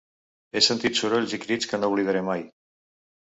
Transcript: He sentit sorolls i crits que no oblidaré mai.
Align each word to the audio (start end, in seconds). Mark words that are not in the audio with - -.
He 0.55 0.61
sentit 0.67 1.01
sorolls 1.01 1.35
i 1.39 1.41
crits 1.43 1.69
que 1.73 1.81
no 1.83 1.91
oblidaré 1.93 2.25
mai. 2.31 2.43